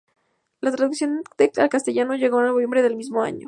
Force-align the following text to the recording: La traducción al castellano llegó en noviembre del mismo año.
La 0.61 0.71
traducción 0.71 1.21
al 1.57 1.69
castellano 1.69 2.15
llegó 2.15 2.39
en 2.39 2.47
noviembre 2.47 2.81
del 2.81 2.95
mismo 2.95 3.21
año. 3.21 3.39